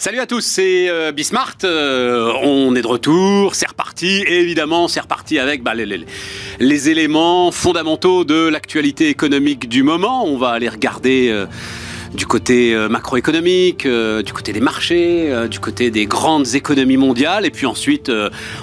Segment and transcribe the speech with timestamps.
[0.00, 1.56] Salut à tous, c'est euh, Bismart.
[1.64, 4.22] Euh, on est de retour, c'est reparti.
[4.28, 10.24] Et évidemment, c'est reparti avec bah, les, éléments fondamentaux de l'actualité économique du moment.
[10.24, 11.46] On va aller regarder euh,
[12.14, 16.96] du côté euh, macroéconomique, euh, du côté des marchés, euh, du côté des grandes économies
[16.96, 17.44] mondiales.
[17.46, 18.10] Et puis ensuite,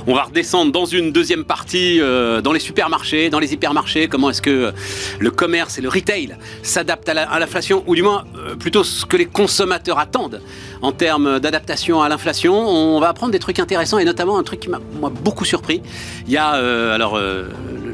[0.08, 4.08] on va redescendre dans une deuxième partie dans les supermarchés, dans les hypermarchés.
[4.08, 4.72] Comment est-ce que
[5.20, 8.24] le commerce et le retail s'adaptent à la- à l'inflation, ou du moins
[8.60, 10.42] plutôt ce que les consommateurs attendent
[10.82, 12.56] en termes d'adaptation à l'inflation.
[12.56, 14.80] On va apprendre des trucs intéressants et notamment un truc qui m'a
[15.24, 15.82] beaucoup surpris.
[16.28, 16.50] Il y a
[16.94, 17.20] alors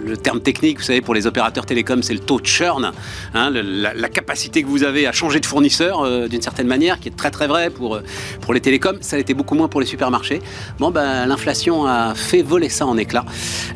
[0.05, 2.91] le, terme technique, vous savez, pour les opérateurs télécoms, c'est le taux de churn,
[3.33, 7.09] hein, la capacité que vous avez à changer de fournisseur euh, d'une certaine manière, qui
[7.09, 8.01] est très très vrai pour euh,
[8.41, 8.97] pour les télécoms.
[9.01, 10.41] Ça l'était beaucoup moins pour les supermarchés.
[10.79, 13.25] Bon, ben l'inflation a fait voler ça en éclats.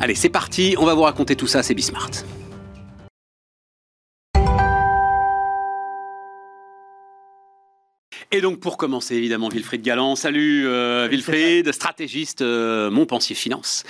[0.00, 0.76] Allez, c'est parti.
[0.78, 1.62] On va vous raconter tout ça.
[1.62, 2.10] C'est Bismart.
[8.36, 10.14] Et donc pour commencer, évidemment, Wilfried Galland.
[10.14, 13.84] Salut euh, Wilfried, stratégiste euh, Montpensier Finance.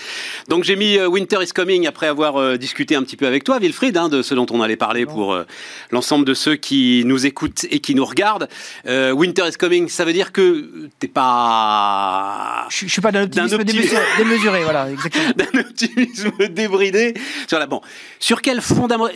[0.49, 3.43] Donc j'ai mis euh, Winter is Coming après avoir euh, discuté un petit peu avec
[3.43, 5.45] toi, Wilfried, hein, de ce dont on allait parler pour euh,
[5.91, 8.49] l'ensemble de ceux qui nous écoutent et qui nous regardent.
[8.87, 13.65] Winter is Coming, ça veut dire que t'es pas Je, je suis pas d'un optimisme
[13.65, 15.31] démesuré, démesuré, voilà, exactement.
[15.37, 17.15] d'un optimisme débridé
[17.49, 17.81] sur la bon.
[18.21, 19.09] Sur quel fondament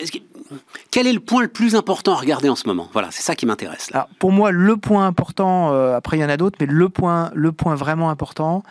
[0.91, 2.89] Quel est le point le plus important à regarder en ce moment?
[2.91, 6.29] Voilà, c'est ça qui m'intéresse pour moi, le point important, euh, après il y en
[6.29, 8.63] a d'autres, mais le point, le point vraiment important,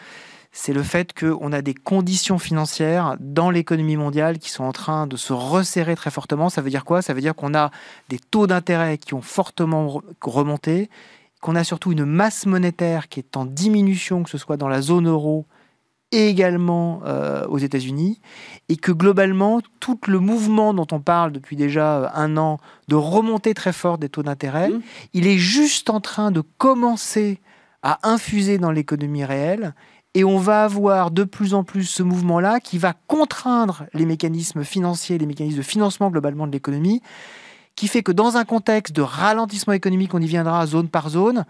[0.51, 5.07] c'est le fait qu'on a des conditions financières dans l'économie mondiale qui sont en train
[5.07, 6.49] de se resserrer très fortement.
[6.49, 7.03] Ça veut dire quoi?
[7.03, 7.71] Ça veut dire qu'on a
[8.09, 10.91] des taux d'intérêt qui ont fortement re- remonté,
[11.41, 14.81] qu'on a surtout une masse monétaire qui est en diminution, que ce soit dans la
[14.81, 15.47] zone euro
[16.13, 18.21] et également euh, aux États-Unis,
[18.69, 22.59] et que globalement, tout le mouvement dont on parle depuis déjà euh, un an
[22.89, 24.81] de remontée très forte des taux d'intérêt, Mhm.
[25.15, 27.41] il est juste en train de commencer
[27.83, 29.75] à infuser dans l'économie réelle.
[30.15, 34.65] Et on va avoir de plus en plus ce mouvement-là qui va contraindre les mécanismes
[34.65, 37.01] financiers, les mécanismes de financement globalement de l'économie,
[37.77, 41.45] qui fait que dans un contexte de ralentissement économique, on y viendra zone par zone,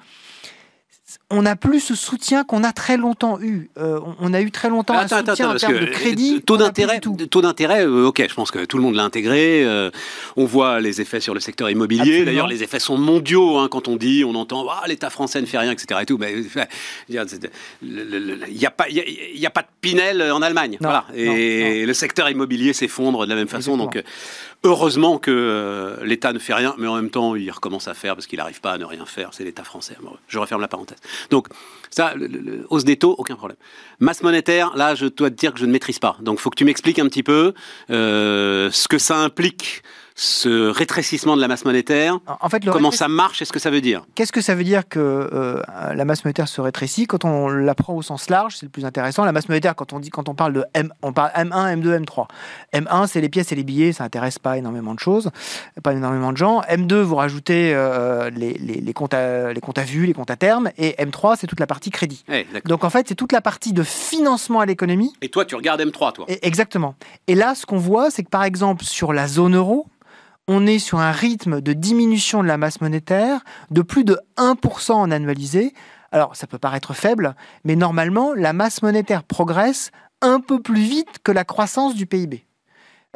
[1.30, 3.70] on n'a plus ce soutien qu'on a très longtemps eu.
[3.78, 6.36] Euh, on- a eu très longtemps Attends, un soutien attends, en termes de crédit.
[6.36, 8.94] euh, taux n'a plus d'intérêt, taux d'intérêt, euh, ok, je pense que tout le monde
[8.94, 9.64] l'a intégré.
[9.64, 9.90] euh,
[10.36, 12.24] on voit les effets sur le secteur immobilier.
[12.24, 13.58] D'ailleurs, les effets sont mondiaux.
[13.58, 16.00] hein, quand on dit, on entend, ah, l'État français ne fait rien, etc.
[16.02, 16.18] Et tout.
[17.82, 20.72] Il n'y a pas, il y a- il y a pas de Pinel en Allemagne.
[20.80, 21.04] Non, voilà.
[21.14, 23.72] Et non, le secteur immobilier s'effondre de la même façon.
[23.72, 23.84] Exactement.
[23.84, 24.02] Donc, euh,
[24.64, 28.14] heureusement que euh, l'État ne fait rien, mais en même temps, il recommence à faire
[28.14, 29.30] parce qu'il n'arrive pas à ne rien faire.
[29.32, 29.96] C'est l'État français.
[30.02, 30.98] Bon, je referme la parenthèse.
[31.30, 31.48] Donc,
[31.90, 32.14] ça,
[32.68, 33.58] hausse des taux, aucun problème.
[33.98, 36.16] Masse monétaire, là, je dois te dire que je ne maîtrise pas.
[36.20, 37.52] Donc, faut que tu m'expliques un petit peu
[37.90, 39.82] euh, ce que ça implique,
[40.22, 42.18] ce rétrécissement de la masse monétaire.
[42.42, 44.02] En fait, le Comment ça marche et ce que ça veut dire?
[44.14, 45.62] Qu'est-ce que ça veut dire que euh,
[45.94, 47.06] la masse monétaire se rétrécit?
[47.06, 49.24] Quand on la prend au sens large, c'est le plus intéressant.
[49.24, 52.04] La masse monétaire, quand on dit, quand on parle de M, on parle M1, M2,
[52.04, 52.26] M3.
[52.74, 55.30] M1, c'est les pièces et les billets, ça intéresse pas énormément de choses,
[55.82, 56.60] pas énormément de gens.
[56.68, 60.30] M2, vous rajoutez euh, les, les, les comptes à, les comptes à vue, les comptes
[60.30, 62.24] à terme, et M3, c'est toute la partie crédit.
[62.30, 62.46] Eh.
[62.66, 65.14] Donc en fait, c'est toute la partie de financement à l'économie.
[65.22, 66.26] Et toi, tu regardes M3, toi?
[66.28, 66.94] Et- Exactement.
[67.26, 69.86] Et là, ce qu'on voit, c'est que par exemple, sur la zone euro,
[70.52, 73.40] on est sur un rythme de diminution de la masse monétaire
[73.70, 75.72] de plus de 1% en annualisé.
[76.10, 81.18] Alors, ça peut paraître faible, mais normalement, la masse monétaire progresse un peu plus vite
[81.22, 82.44] que la croissance du PIB.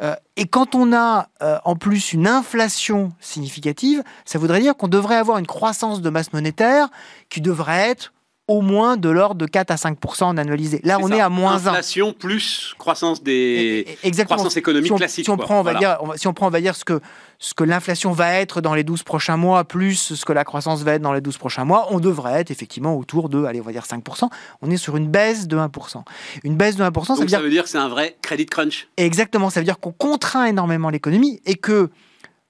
[0.01, 4.87] Euh, et quand on a euh, en plus une inflation significative, ça voudrait dire qu'on
[4.87, 6.87] devrait avoir une croissance de masse monétaire
[7.29, 8.13] qui devrait être
[8.47, 10.79] au moins de l'ordre de 4 à 5% en annualisé.
[10.83, 11.15] Là, on ça.
[11.15, 11.55] est à moins 1.
[11.69, 13.31] Inflation plus croissance des...
[13.31, 14.35] Et- et- Exactement.
[14.35, 15.45] croissance économique si on, classique, Si on quoi.
[15.45, 15.79] prend, on va Voilà.
[15.79, 16.99] dire, on va- si on prend, on va dire ce que
[17.39, 20.81] ce que l'inflation va être dans les 12 prochains mois, plus ce que la croissance
[20.83, 23.63] va être dans les 12 prochains mois, on devrait être effectivement autour de, allez, on
[23.63, 24.29] va dire 5%.
[24.61, 26.03] On est sur une baisse de 1%.
[26.43, 28.45] Une baisse de 1%, ça veut dire ça veut dire que c'est un vrai credit
[28.45, 28.87] crunch.
[28.97, 31.89] exactement, ça veut dire qu'on contraint énormément l'économie et que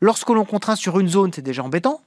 [0.01, 2.01] lorsque l'on contraint sur une zone, c'est déjà embêtant,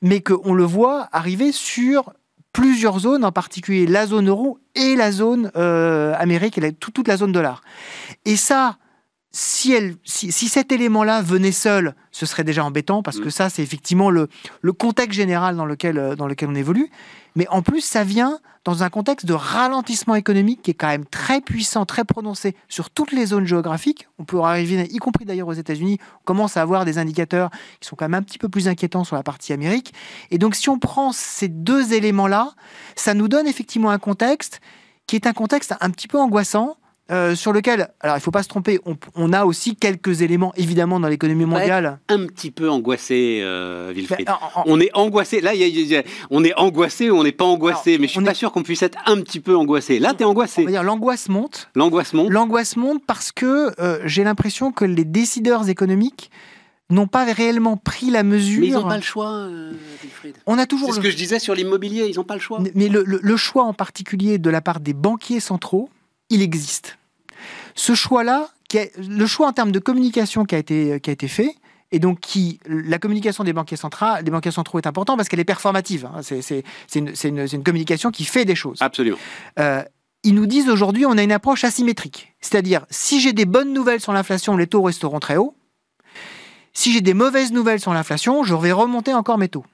[0.00, 2.12] mais qu'on le voit arriver sur
[2.52, 7.06] plusieurs zones, en particulier la zone euro et la zone euh, Amérique et la- toute
[7.06, 7.60] la zone dollar.
[8.24, 8.78] Et ça,
[9.38, 13.30] si, elle, si, si cet élément-là venait seul, ce serait déjà embêtant parce que Mm.
[13.30, 14.28] ça, c'est effectivement le,
[14.62, 16.88] le contexte général dans lequel, euh, dans lequel on évolue.
[17.34, 21.04] Mais en plus, ça vient dans un contexte de ralentissement économique qui est quand même
[21.04, 24.08] très puissant, très prononcé sur toutes les zones géographiques.
[24.18, 27.50] On peut arriver, y compris d'ailleurs aux États-Unis, on commence à avoir des indicateurs
[27.80, 29.92] qui sont quand même un petit peu plus inquiétants sur la partie Amérique.
[30.30, 32.52] Et donc, si on prend ces deux éléments-là,
[32.96, 34.62] ça nous donne effectivement un contexte
[35.06, 36.78] qui est un contexte un petit peu angoissant
[37.08, 38.80] euh, sur lequel, alors il ne faut pas se tromper,
[39.14, 42.00] on, a aussi quelques éléments évidemment dans l'économie mondiale.
[42.08, 44.28] Un petit peu angoissé, euh, Wilfried.
[44.66, 45.40] On est angoissé.
[45.40, 45.52] Là,
[46.30, 48.82] on est angoissé ou on n'est pas angoissé, mais je suis pas sûr qu'on puisse
[48.82, 50.00] être un petit peu angoissé.
[50.00, 50.62] Là, tu es angoissé.
[50.62, 51.68] On va dire l'angoisse monte.
[51.76, 52.30] L'angoisse monte.
[52.30, 56.32] L'angoisse monte parce que euh, j'ai l'impression que les décideurs économiques
[56.90, 58.62] n'ont pas réellement pris la mesure.
[58.62, 59.46] Mais ils n'ont pas le choix,
[60.02, 60.34] Wilfried.
[60.46, 60.88] On a toujours.
[60.88, 62.58] C'est ce que je disais sur l'immobilier, ils n'ont pas le choix.
[62.74, 65.88] Mais le choix en particulier de la part des banquiers centraux
[66.30, 66.98] il existe.
[67.74, 68.48] Ce choix-là,
[68.98, 71.54] le choix en termes de communication qui a été, qui a été fait,
[71.92, 75.40] et donc qui, la communication des banquiers, centraux, des banquiers centraux est importante parce qu'elle
[75.40, 76.06] est performative.
[76.06, 76.20] Hein.
[76.22, 76.64] C'est
[76.94, 78.78] une, communication qui fait des choses.
[78.80, 79.18] Absolument.
[79.58, 79.82] Euh,
[80.24, 82.34] ils nous disent aujourd'hui on a une approche asymétrique.
[82.40, 85.54] C'est-à-dire, si j'ai des bonnes nouvelles sur l'inflation, les taux resteront très hauts.
[86.72, 89.64] Si j'ai des mauvaises nouvelles sur l'inflation, je vais remonter encore mes taux.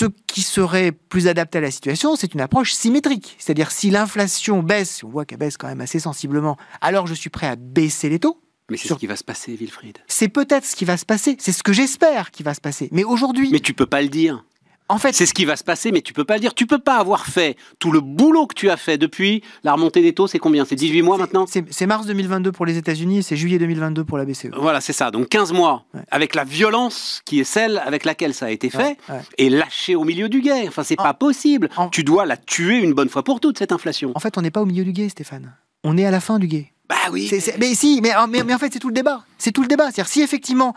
[0.00, 3.36] Ce qui serait plus adapté à la situation, c'est une approche symétrique.
[3.38, 7.28] C'est-à-dire si l'inflation baisse, on voit qu'elle baisse quand même assez sensiblement, alors je suis
[7.28, 8.40] prêt à baisser les taux.
[8.70, 9.98] Mais c'est ce qui va se passer, Wilfried.
[10.06, 11.36] C'est peut-être ce qui va se passer.
[11.38, 12.88] C'est ce que j'espère qui va se passer.
[12.92, 13.50] Mais aujourd'hui.
[13.52, 14.42] Mais tu peux pas le dire.
[14.90, 16.52] En fait, c'est ce qui va se passer, mais tu peux pas le dire.
[16.52, 20.02] Tu peux pas avoir fait tout le boulot que tu as fait depuis la remontée
[20.02, 20.26] des taux.
[20.26, 20.64] C'est combien?
[20.64, 21.46] C'est 18 mois maintenant?
[21.46, 24.48] C'est mars 2022 pour les États-Unis et c'est juillet 2022 pour la BCE.
[24.56, 25.12] Voilà, c'est ça.
[25.12, 28.98] Donc 15 mois avec la violence qui est celle avec laquelle ça a été fait
[29.38, 30.66] et lâché au milieu du guet.
[30.66, 31.68] Enfin, c'est pas possible.
[31.92, 34.10] Tu dois la tuer une bonne fois pour toutes cette inflation.
[34.16, 35.54] En fait, on n'est pas au milieu du guet, Stéphane.
[35.84, 36.72] On est à la fin du guet.
[36.88, 37.30] Bah oui.
[37.60, 39.22] Mais si, mais, mais, en fait, c'est tout le débat.
[39.38, 39.84] C'est tout le débat.
[39.92, 40.74] C'est-à-dire si effectivement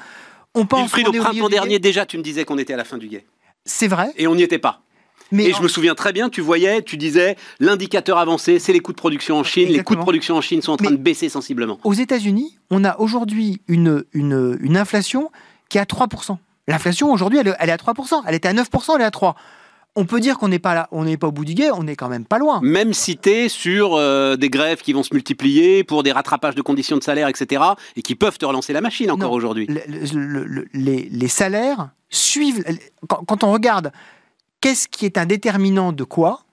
[0.53, 0.81] on pense.
[0.81, 3.25] Wilfried, au printemps dernier, déjà, tu me disais qu'on était à la fin du guet.
[3.65, 4.11] C'est vrai.
[4.17, 4.81] Et on n'y était pas.
[5.31, 8.79] Mais et je me souviens très bien, tu voyais, tu disais, l'indicateur avancé, c'est les
[8.79, 9.69] coûts de production en Chine.
[9.69, 11.79] Les coûts de production en Chine sont en train de baisser sensiblement.
[11.83, 15.31] Aux États-Unis, on a aujourd'hui une, une, inflation
[15.69, 16.37] qui est à 3%.
[16.67, 18.21] L'inflation aujourd'hui, elle, elle, est à 3%.
[18.27, 19.33] Elle était à 9%, elle est à 3%
[19.95, 21.83] on peut dire qu'on n'est pas là, on n'est pas au bout du guet, on
[21.83, 22.59] n'est quand même pas loin.
[22.63, 26.97] Même cité sur euh, des grèves qui vont se multiplier pour des rattrapages de conditions
[26.97, 27.61] de salaire, etc.,
[27.95, 29.67] et qui peuvent te relancer la machine encore aujourd'hui.
[30.73, 32.63] les, salaires suivent.
[33.07, 33.91] Quand, on regarde
[34.61, 36.43] qu'est-ce qui est un déterminant de quoi,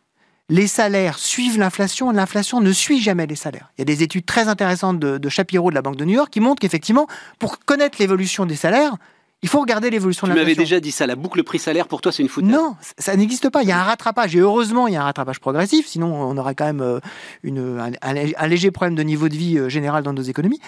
[0.48, 3.70] les salaires suivent l'inflation, l'inflation ne suit jamais les salaires.
[3.78, 6.14] Il y a des études très intéressantes de, de Shapiro de la Banque de New
[6.14, 7.06] York qui montrent qu'effectivement,
[7.38, 8.96] pour connaître l'évolution des salaires,
[9.42, 10.44] il faut regarder l'évolution de l'inflation.
[10.44, 12.50] Tu m'avais déjà dit ça, la boucle prix-salaire, pour toi, c'est une foutaise.
[12.50, 13.62] Non, ça n'existe pas.
[13.62, 14.36] Il y a un rattrapage.
[14.36, 15.86] Et heureusement, il y a un rattrapage progressif.
[15.86, 17.00] Sinon, on aurait quand même euh,
[17.42, 20.60] une, un, léger problème de niveau de vie euh, général dans nos économies.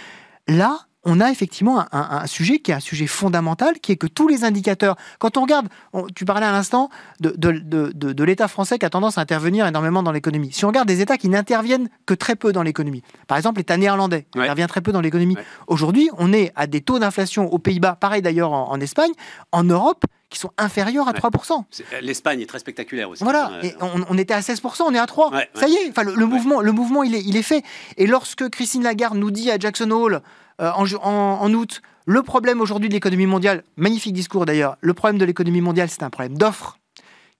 [0.48, 4.28] Là, on a effectivement un, sujet qui est un sujet fondamental, qui est que tous
[4.28, 5.68] les indicateurs, quand on regarde,
[6.14, 6.90] tu parlais à l'instant
[7.20, 10.52] de, de, l'État français qui a tendance à intervenir énormément dans l'économie.
[10.52, 13.76] Si on regarde des États qui n'interviennent que très peu dans l'économie, par exemple l'État
[13.76, 15.36] néerlandais intervient très peu dans l'économie.
[15.66, 19.12] Aujourd'hui, on est à des taux d'inflation aux Pays-Bas, pareil d'ailleurs en, Espagne,
[19.50, 21.64] en Europe, qui sont inférieurs à 3%.
[22.00, 23.24] L'Espagne est très spectaculaire aussi.
[23.24, 25.46] Voilà, et on, était à 16%, on est à 3%.
[25.54, 27.62] Ça y est, enfin, le, mouvement, le mouvement il, est, il est fait.
[27.96, 30.22] Et lorsque Christine Lagarde nous dit à Jackson Hole,
[30.60, 35.24] euh, en, août, le problème aujourd'hui de l'économie mondiale, magnifique discours d'ailleurs, le problème de
[35.24, 36.78] l'économie mondiale, c'est un problème d'offre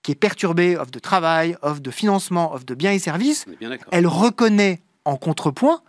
[0.03, 3.47] qui est perturbé, offre de travail, offre de financement, offre de biens et services.
[3.93, 5.81] Elle reconnaît en contrepoint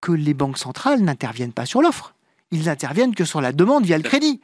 [0.00, 2.14] que les banques centrales n'interviennent pas sur l'offre.
[2.50, 4.40] Ils n'interviennent que sur la demande via le crédit.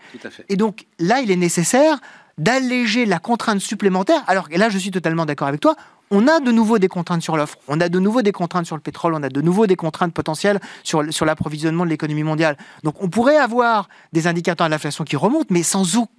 [0.49, 2.01] Et donc là, il est nécessaire
[2.41, 4.23] d'alléger la contrainte supplémentaire.
[4.27, 5.77] Alors là, je suis totalement d'accord avec toi
[6.13, 8.75] on a de nouveau des contraintes sur l'offre, on a de nouveau des contraintes sur
[8.75, 12.57] le pétrole, on a de nouveau des contraintes potentielles sur, sur l'approvisionnement de l'économie mondiale.
[12.83, 16.11] Donc on pourrait avoir des indicateurs de l'inflation qui remontent, mais sans aucun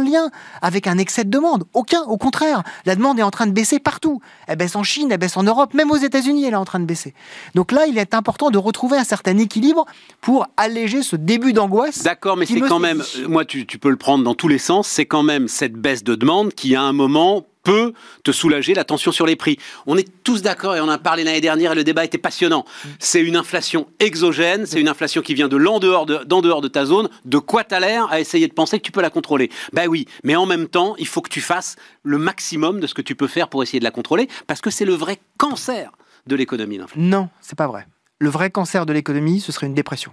[0.00, 1.64] lien avec un excès de demande.
[1.72, 2.62] Aucun, au contraire.
[2.86, 4.20] La demande est en train de baisser partout.
[4.46, 6.80] Elle baisse en Chine, elle baisse en Europe, même aux États-Unis, elle est en train
[6.80, 7.14] de baisser.
[7.54, 9.86] Donc là, il est important de retrouver un certain équilibre
[10.20, 12.02] pour alléger ce début d'angoisse.
[12.02, 14.88] D'accord, mais c'est quand même, moi tu, tu peux le prendre dans tous les sens,
[14.88, 17.92] c'est quand même cette baisse de demande qui, à un moment, peut
[18.24, 19.58] te soulager la tension sur les prix.
[19.86, 22.18] On est tous d'accord et on en a parlé l'année dernière et le débat était
[22.18, 22.64] passionnant.
[22.98, 26.68] C'est une inflation exogène, c'est une inflation qui vient de l'en dehors de, dehors de
[26.68, 27.08] ta zone.
[27.24, 29.50] De quoi t'as l'air à essayer de penser que tu peux la contrôler?
[29.72, 32.94] Ben oui, mais en même temps, il faut que tu fasses le maximum de ce
[32.94, 35.92] que tu peux faire pour essayer de la contrôler parce que c'est le vrai cancer
[36.26, 36.78] de l'économie.
[36.96, 37.86] Non, c'est pas vrai.
[38.18, 40.12] Le vrai cancer de l'économie, ce serait une dépression.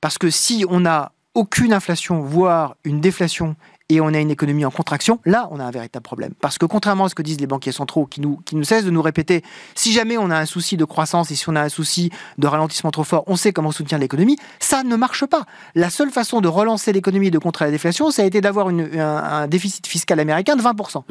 [0.00, 3.56] Parce que si on n'a aucune inflation, voire une déflation,
[3.90, 6.32] et on a une économie en contraction, là, on a un véritable problème.
[6.40, 8.84] Parce que contrairement à ce que disent les banquiers centraux, qui nous, qui nous cessent
[8.84, 9.42] de nous répéter,
[9.74, 12.46] si jamais on a un souci de croissance et si on a un souci de
[12.46, 15.44] ralentissement trop fort, on sait comment soutenir l'économie, ça ne marche pas.
[15.74, 18.68] La seule façon de relancer l'économie et de contrer la déflation, ça a été d'avoir
[18.68, 21.02] un, déficit fiscal américain de 20%.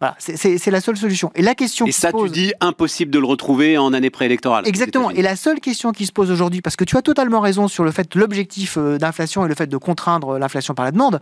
[0.00, 1.30] Voilà, c'est la seule solution.
[1.36, 4.66] Et la question et ça, tu dis impossible de le retrouver en année préélectorale.
[4.66, 5.10] Exactement.
[5.10, 7.84] Et la seule question qui se pose aujourd'hui, parce que tu as totalement raison sur
[7.84, 11.20] le fait l'objectif euh, d'inflation et le fait de contraindre l'inflation par la demande,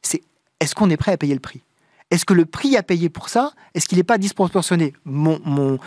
[0.00, 0.22] c'est
[0.60, 1.62] est-ce qu'on est prêt à payer le prix?
[2.10, 4.92] Est-ce que le prix à payer pour ça, est-ce qu'il n'est pas disproportionné?
[5.04, 5.78] Mon,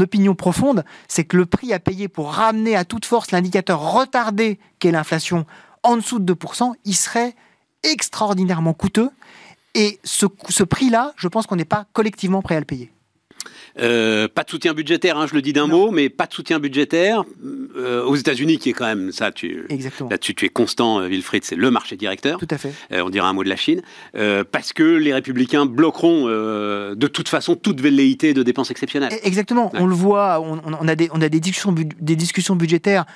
[0.00, 4.58] opinion profonde, c'est que le prix à payer pour ramener à toute force l'indicateur retardé
[4.78, 5.46] qu'est l'inflation
[5.82, 7.34] en dessous de 2%, il serait
[7.82, 9.10] extraordinairement coûteux.
[9.74, 12.92] Et ce, ce prix-là, je pense qu'on n'est pas collectivement prêt à le payer.
[13.78, 16.58] Euh, pas de soutien budgétaire, hein, je le dis d'un mot, mais pas de soutien
[16.58, 17.24] budgétaire
[17.76, 19.32] euh, aux États-Unis, qui est quand même ça.
[19.32, 19.66] Tu,
[20.10, 22.38] là-dessus, tu es constant, euh, Wilfried, c'est le marché directeur.
[22.38, 22.72] Tout à fait.
[22.90, 23.82] on dirait un mot de la Chine,
[24.50, 29.12] parce que les républicains bloqueront de toute façon toute velléité de dépenses exceptionnelles.
[29.22, 29.70] Exactement.
[29.74, 30.40] On le voit.
[30.40, 33.06] On, a des, on a des discussions, des discussions budgétaires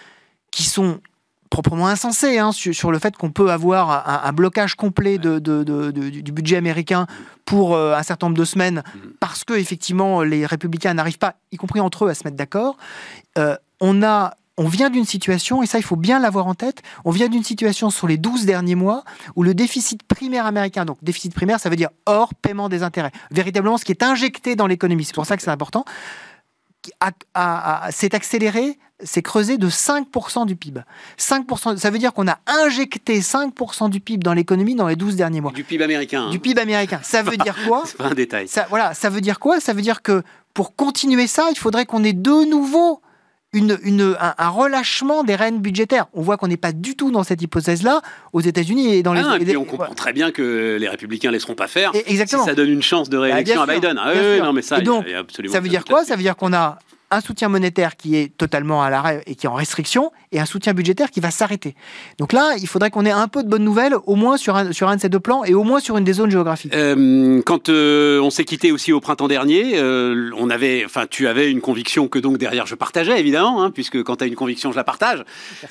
[0.50, 1.00] qui sont
[1.50, 6.56] proprement insensé hein, sur, le fait qu'on peut avoir un, blocage complet de, du budget
[6.56, 7.06] américain
[7.44, 9.10] pour euh, un certain nombre de semaines mm-hmm.
[9.20, 12.76] parce que effectivement les républicains n'arrivent pas, y compris entre eux, à se mettre d'accord.
[13.38, 16.82] Euh, on a on vient d'une situation, et ça il faut bien l'avoir en tête,
[17.04, 20.96] on vient d'une situation sur les 12 derniers mois où le déficit primaire américain, donc
[21.02, 24.66] déficit primaire ça veut dire hors paiement des intérêts, véritablement ce qui est injecté dans
[24.66, 25.84] l'économie, c'est pour ça que c'est important,
[27.90, 30.80] s'est accéléré, s'est creusé de 5% du PIB.
[31.18, 35.16] 5%, ça veut dire qu'on a injecté 5% du PIB dans l'économie dans les 12
[35.16, 35.52] derniers mois.
[35.52, 36.30] Du PIB américain.
[36.30, 37.00] Du PIB américain.
[37.02, 38.48] Ça veut dire quoi C'est pas un détail.
[38.48, 39.60] Ça, voilà, ça veut dire quoi?
[39.60, 40.22] Ça veut dire que
[40.54, 43.02] pour continuer ça, il faudrait qu'on ait de nouveau
[43.52, 46.06] une, une, un, relâchement des rênes budgétaires.
[46.12, 49.22] On voit qu'on n'est pas du tout dans cette hypothèse-là aux États-Unis et dans les.
[49.24, 51.92] Ah, et puis on comprend très bien que les républicains ne laisseront pas faire.
[52.06, 52.42] exactement.
[52.42, 53.98] Si ça donne une chance de bah, réélection à Biden.
[53.98, 55.06] Ah, oui, non, mais ça, donc,
[55.50, 56.04] ça veut dire quoi?
[56.04, 56.78] Ça veut dire qu'on a
[57.10, 60.44] un soutien monétaire qui est totalement à l'arrêt et qui est en restriction, et un
[60.44, 61.74] soutien budgétaire qui va s'arrêter.
[62.18, 64.72] Donc là, il faudrait qu'on ait un peu de bonnes nouvelles, au moins sur un,
[64.72, 66.74] sur un de ces deux plans, et au moins sur une des zones géographiques.
[66.74, 71.26] Euh, quand euh, on s'est quitté aussi au printemps dernier, euh, on avait, enfin, tu
[71.26, 74.34] avais une conviction que donc derrière je partageais évidemment, hein, puisque quand tu as une
[74.34, 75.24] conviction, je la partage,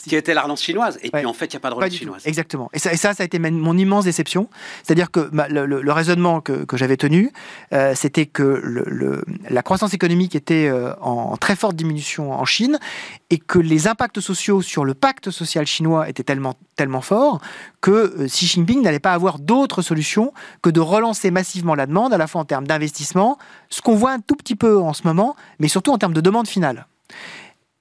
[0.08, 0.98] qui était la relance chinoise.
[1.04, 2.24] Et puis en fait, il n'y a pas de relance chinoise.
[2.26, 2.70] Exactement.
[2.74, 4.50] Et ça, et ça, ça a été mon immense déception.
[4.82, 7.32] C'est-à-dire que bah, le, raisonnement que, que j'avais tenu,
[7.94, 12.80] c'était que le, la croissance économique était en très forte diminution en Chine
[13.30, 17.02] et que les impacts sociaux sur le pacte social chinois étaient tellement, tellement
[17.82, 22.14] que euh, Xi Jinping n'allait pas avoir d'autre solution que de relancer massivement la demande,
[22.14, 23.38] à la fois en termes d'investissement,
[23.70, 26.22] ce qu'on voit un tout petit peu en ce moment, mais surtout en termes de
[26.22, 26.88] demande finale.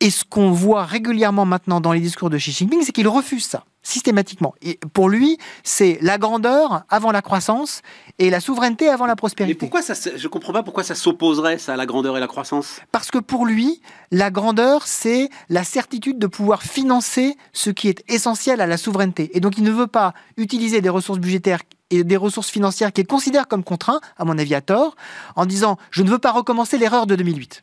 [0.01, 3.45] Et ce qu'on voit régulièrement maintenant dans les discours de Xi Jinping, c'est qu'il refuse
[3.45, 4.55] ça, systématiquement.
[4.63, 7.83] Et pour lui, c'est la grandeur avant la croissance
[8.19, 9.55] et la souveraineté avant la prospérité.
[9.55, 12.21] Mais pourquoi ça, je ne comprends pas pourquoi ça s'opposerait, ça, à la grandeur et
[12.21, 12.81] la croissance?
[12.91, 18.03] Parce que pour lui, la grandeur, c'est la certitude de pouvoir financer ce qui est
[18.09, 19.31] essentiel à la souveraineté.
[19.37, 21.61] Et donc, il ne veut pas utiliser des ressources budgétaires
[21.91, 24.97] et des ressources financières qu'il considère comme contraints, à mon avis à tort,
[25.37, 27.63] en disant je ne veux pas recommencer l'erreur de 2008.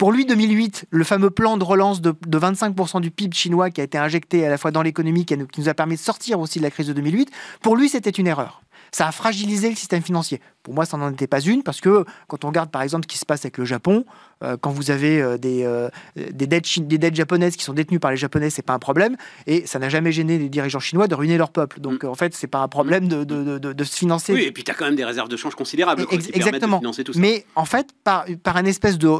[0.00, 3.84] Pour lui, 2008, le fameux plan de relance de, 25% du PIB chinois qui a
[3.84, 6.62] été injecté à la fois dans l'économie, qui, nous a permis de sortir aussi de
[6.64, 7.30] la crise de 2008,
[7.60, 8.62] pour lui, c'était une erreur.
[8.92, 10.40] Ça a fragilisé le système financier.
[10.62, 13.08] Pour moi, ça n'en était pas une, parce que quand on regarde par exemple ce
[13.08, 14.06] qui se passe avec le Japon,
[14.42, 18.00] euh, quand vous avez euh, des, euh, des, dettes, des, dettes, japonaises qui sont détenues
[18.00, 19.18] par les Japonais, c'est pas un problème.
[19.46, 21.78] Et ça n'a jamais gêné les dirigeants chinois de ruiner leur peuple.
[21.78, 22.08] Donc mm.
[22.08, 24.32] en fait, c'est pas un problème de, de, de, se financer.
[24.32, 26.06] Oui, et puis tu as quand même des réserves de change considérables.
[26.10, 26.80] exactement.
[27.16, 29.10] Mais en fait, par, par un espèce de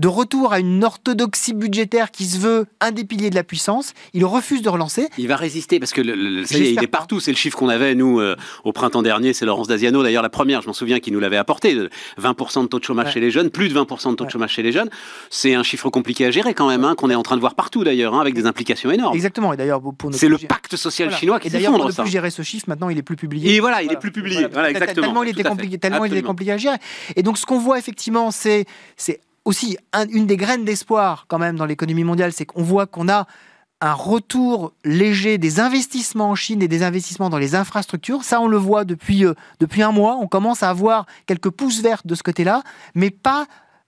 [0.00, 3.92] de retour à une orthodoxie budgétaire qui se veut un des piliers de la puissance.
[4.14, 5.08] Il refuse de relancer.
[5.18, 7.20] Il va résister parce que le, ça y est, il est partout.
[7.20, 9.34] C'est le chiffre qu'on avait, nous, euh, au printemps dernier.
[9.34, 11.76] C'est Laurence Daziano, d'ailleurs, la première, je m'en souviens, qui nous l'avait apporté.
[12.18, 14.52] 20% de taux de chômage chez les jeunes, plus de 20% de taux de chômage
[14.52, 14.88] chez les jeunes.
[15.28, 17.54] C'est un chiffre compliqué à gérer quand même, hein, qu'on est en train de voir
[17.54, 19.14] partout d'ailleurs, hein, avec des implications énormes.
[19.14, 19.52] Exactement.
[19.52, 21.78] Et d'ailleurs, pour C'est le pacte social chinois qui s'effondre.
[21.80, 23.54] Pour ne plus gérer ce chiffre, maintenant, il est plus publié.
[23.54, 24.46] Et voilà, il est plus publié.
[24.50, 25.06] Voilà, exactement.
[25.06, 26.78] Tellement, il était, compliqué, tellement il était compliqué à gérer.
[27.16, 28.64] Et donc, ce qu'on voit effectivement, c'est
[29.44, 29.76] aussi
[30.12, 33.26] une des graines d'espoir quand même dans l'économie mondiale, c'est qu'on voit qu'on a
[33.80, 38.24] un retour léger des investissements en Chine et des investissements dans les infrastructures.
[38.24, 40.18] Ça, on le voit depuis, euh, depuis un mois.
[40.20, 42.62] On commence à avoir quelques pouces vertes de ce côté-là,
[42.94, 43.46] mais pas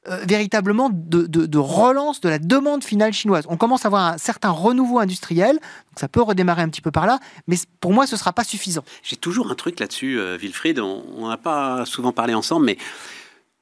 [0.08, 3.44] euh, véritablement de, de, relance de la demande finale chinoise.
[3.48, 5.60] On commence à avoir un certain renouveau industriel,
[5.94, 8.42] ça peut redémarrer un petit peu par là, mais pour moi, ce ne sera pas
[8.42, 8.82] suffisant.
[9.04, 12.78] J'ai toujours un truc là-dessus, euh, Wilfried, on n'a pas souvent parlé ensemble, mais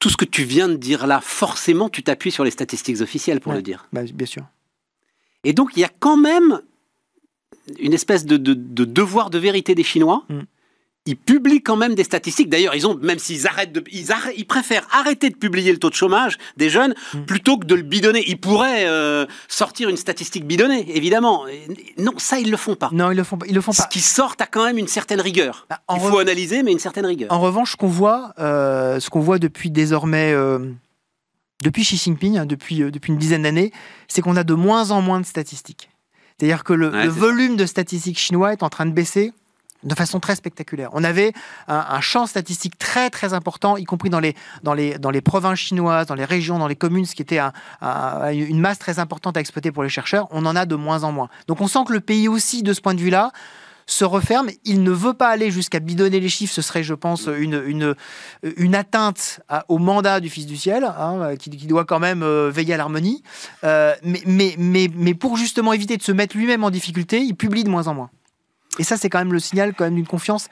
[0.01, 3.39] tout ce que tu viens de dire là, forcément, tu t'appuies sur les statistiques officielles
[3.39, 3.87] pour le dire.
[3.93, 4.45] Bah, bien sûr.
[5.45, 6.63] Et donc, il y a quand même
[7.79, 10.25] une espèce de, devoir de vérité des Chinois.
[10.29, 10.41] Mm
[11.11, 12.49] ils publient quand même des statistiques.
[12.49, 15.91] D'ailleurs, ils ont, même s'ils arrêtent de, ils, ils, préfèrent arrêter de publier le taux
[15.91, 17.23] de chômage des jeunes mm.
[17.23, 18.23] plutôt que de le bidonner.
[18.29, 21.47] Ils pourraient euh, sortir une statistique bidonnée, évidemment.
[21.99, 22.91] non, ça, ils le font pas.
[22.93, 23.47] Non, ils le font pas.
[23.49, 23.83] Ils le font pas.
[23.83, 25.67] Ce qui sort a quand même une certaine rigueur.
[25.69, 27.33] Bah, Il faut analyser, mais une certaine rigueur.
[27.33, 30.61] En revanche, ce qu'on voit, euh, ce qu'on voit depuis désormais, euh,
[31.65, 33.73] depuis Xi Jinping, hein, depuis, depuis une dizaine d'années,
[34.07, 35.91] c'est qu'on a de moins en moins de statistiques.
[36.39, 39.33] C'est-à-dire que le, le volume de statistiques chinois est en train de baisser
[39.83, 40.91] de façon très spectaculaire.
[40.93, 41.33] On avait
[41.69, 45.59] un, champ statistique très très important, y compris dans les, dans, les, dans les provinces
[45.59, 47.41] chinoises, dans les régions, dans les communes, ce qui était
[47.81, 50.29] une masse très importante à exploiter pour les chercheurs.
[50.31, 51.29] On en a de moins en moins.
[51.47, 53.33] Donc on sent que le pays aussi, de ce point de vue-là,
[53.91, 54.51] se referme.
[54.65, 56.55] Il ne veut pas aller jusqu'à bidonner les chiffres.
[56.55, 57.95] Ce serait, je pense, une,
[58.57, 62.75] une, atteinte au mandat du Fils du Ciel, hein, qui, doit quand même euh, veiller
[62.75, 63.23] à l'harmonie.
[63.65, 67.35] Euh, mais, mais, mais, mais pour justement éviter de se mettre lui-même en difficulté, il
[67.35, 68.11] publie de moins en moins.
[68.79, 70.49] Et ça, c'est quand même le signal quand même d'une confiance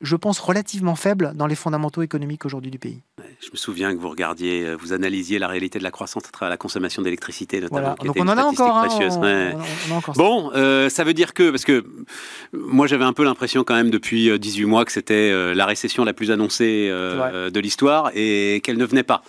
[0.00, 3.00] je pense, relativement faible dans les fondamentaux économiques aujourd'hui du pays.
[3.40, 6.30] Je me souviens que vous regardiez, euh, vous analysiez la réalité de la croissance à
[6.30, 7.94] travers la consommation d'électricité, notamment.
[8.02, 8.88] Donc on en, a encore, hein,
[10.14, 11.84] bon, euh, ça veut dire que, parce que
[12.52, 16.04] moi j'avais un peu l'impression quand même depuis 18 euh, mois que c'était la récession
[16.04, 19.22] la plus annoncée de l'histoire et qu'elle ne venait pas.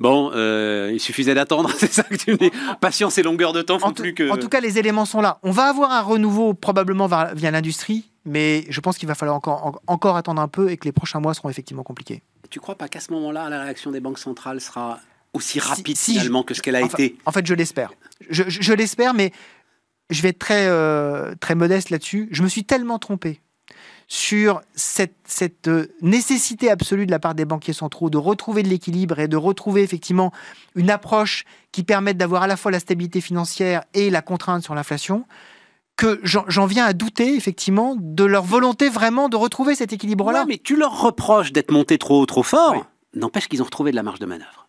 [0.00, 2.50] Bon, il suffisait d'attendre, c'est ça que tu me dis.
[2.80, 4.30] Patience et longueur de temps font plus que.
[4.30, 5.38] En tout cas, les éléments sont là.
[5.42, 9.80] On va avoir un renouveau probablement via l'industrie mais je pense qu'il va falloir encore,
[9.86, 12.22] encore attendre un peu et que les prochains mois seront effectivement compliqués.
[12.50, 14.98] Tu crois pas qu'à ce moment-là, la réaction des banques centrales sera
[15.32, 17.92] aussi rapide finalement que ce qu'elle a été En fait, je l'espère.
[18.28, 19.32] Je, l'espère, mais
[20.10, 22.28] je vais être très, euh, très modeste là-dessus.
[22.32, 23.40] Je me suis tellement trompé
[24.08, 28.68] sur cette, cette, euh, nécessité absolue de la part des banquiers centraux de retrouver de
[28.68, 30.32] l'équilibre et de retrouver effectivement
[30.76, 34.74] une approche qui permette d'avoir à la fois la stabilité financière et la contrainte sur
[34.74, 35.24] l'inflation,
[35.96, 40.44] que j'en viens à douter effectivement de leur volonté vraiment de retrouver cet équilibre-là.
[40.46, 42.86] mais tu leur reproches d'être montés trop haut, trop fort.
[43.14, 44.68] N'empêche qu'ils ont retrouvé de la marge de manœuvre.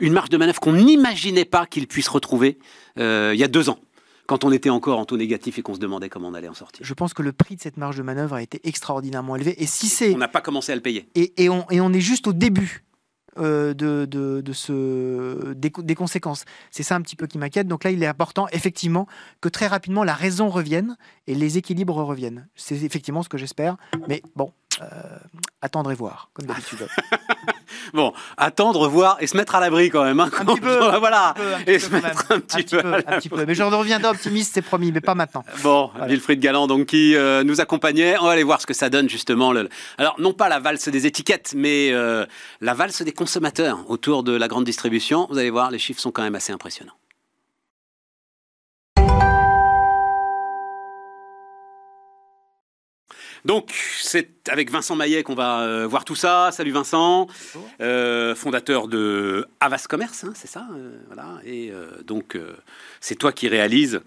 [0.00, 2.58] Une marge de manœuvre qu'on n'imaginait pas qu'ils puissent retrouver
[2.98, 3.78] euh, il y a deux ans
[4.32, 6.54] quand on était encore en taux négatif et qu'on se demandait comment on allait en
[6.54, 6.86] sortir.
[6.86, 9.62] Je pense que le prix de cette marge de manœuvre a été extraordinairement élevé.
[9.62, 11.06] Et si c'est, on n'a pas commencé à le payer.
[11.14, 12.82] Et, on, et on est juste au début
[13.38, 16.46] euh, de, de, ce, des, conséquences.
[16.70, 17.68] C'est ça un petit peu qui m'inquiète.
[17.68, 19.06] Donc là, il est important, effectivement,
[19.42, 20.96] que très rapidement, la raison revienne
[21.26, 22.48] et les équilibres reviennent.
[22.54, 23.76] C'est effectivement ce que j'espère.
[24.08, 24.86] Mais bon, euh,
[25.60, 26.88] attendre et voir, comme d'habitude.
[27.92, 30.20] bon, attendre, voir et se mettre à l'abri quand même.
[30.20, 30.96] Hein, un petit peu.
[30.98, 31.34] voilà.
[31.66, 32.94] et se mettre un petit, peu.
[32.94, 33.44] un petit peu.
[33.46, 35.44] Mais je reviendrai optimiste, c'est promis, mais pas maintenant.
[35.62, 38.16] Bon, Wilfried Galland, donc, qui euh, nous accompagnait.
[38.20, 39.52] On va aller voir ce que ça donne, justement.
[39.52, 39.68] Le...
[39.98, 42.26] Alors, non pas la valse des étiquettes, mais euh,
[42.60, 45.26] la valse des consommateurs autour de la grande distribution.
[45.30, 46.94] Vous allez voir, les chiffres sont quand même assez impressionnants.
[53.44, 56.50] Donc, c'est avec Vincent Maillet qu'on va euh, voir tout ça.
[56.52, 57.26] Salut Vincent,
[57.80, 61.40] euh, fondateur de Avas Commerce, hein, c'est ça euh, voilà.
[61.44, 61.72] Et
[62.06, 62.38] donc,
[63.00, 64.00] c'est toi qui réalises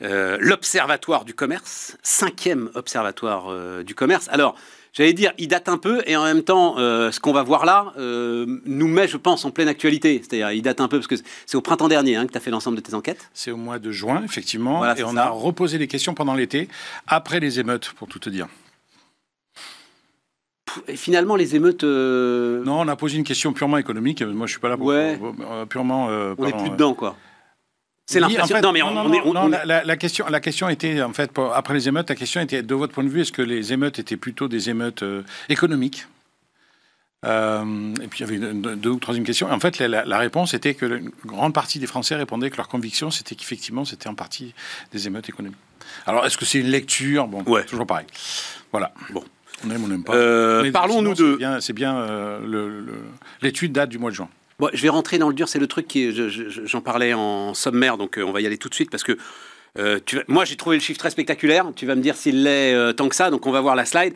[0.00, 4.28] l'Observatoire du commerce, cinquième observatoire du commerce.
[4.30, 4.56] Alors,
[4.92, 7.92] j'allais dire, il date un peu, et en même temps, ce qu'on va voir là
[7.96, 10.20] nous met, je pense, en pleine actualité.
[10.20, 11.16] C'est-à-dire, il date un peu, parce que
[11.46, 13.30] c'est au printemps dernier hein, que tu as fait l'ensemble de tes enquêtes.
[13.32, 16.68] C'est au mois de juin, effectivement, et on a reposé les questions pendant l'été,
[17.06, 18.48] après les émeutes, pour tout te dire.
[20.88, 21.84] Et finalement, les émeutes.
[21.84, 24.22] Euh, non, on a posé une question purement économique.
[24.22, 24.86] Moi, je suis pas là pour.
[24.86, 25.18] Ouais.
[25.50, 26.08] Euh, purement.
[26.10, 27.16] Euh, on n'est plus dedans, quoi.
[28.06, 28.60] C'est l'impression.
[28.60, 32.10] non, mais on, la, question, la question était en fait après les émeutes.
[32.10, 34.70] La question était de votre point de vue, est-ce que les émeutes étaient plutôt des
[34.70, 35.04] émeutes
[35.48, 36.06] économiques?
[37.24, 37.28] Et
[38.10, 39.50] puis il y avait deux ou troisième question.
[39.50, 43.10] En fait, la, réponse était que une grande partie des Français répondaient que leur conviction,
[43.12, 44.52] c'était qu'effectivement, c'était en partie
[44.92, 45.56] des émeutes économiques.
[46.06, 47.28] Alors, est-ce que c'est une lecture?
[47.28, 47.64] Bon, ouais.
[47.64, 48.06] toujours pareil.
[48.72, 48.92] Voilà.
[49.10, 49.22] Bon.
[49.64, 50.14] On aime, on n'aime pas.
[50.14, 51.38] Euh, parlons-nous de.
[51.60, 52.80] C'est bien, euh,
[53.40, 54.28] l'étude date du mois de juin.
[54.58, 56.12] Bon, je vais rentrer dans le dur, c'est le truc qui.
[56.12, 59.16] J'en parlais en sommaire, donc euh, on va y aller tout de suite parce que.
[60.04, 61.66] tu moi, j'ai trouvé le chiffre très spectaculaire.
[61.76, 64.14] Tu vas me dire s'il l'est tant que ça, donc on va voir la slide.